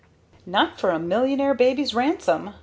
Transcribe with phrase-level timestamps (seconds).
[0.47, 2.55] "Not for a millionaire baby's ransom!"